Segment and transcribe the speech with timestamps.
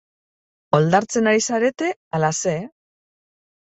[0.77, 1.91] Oldartzen ari zarete
[2.21, 2.59] ala ze?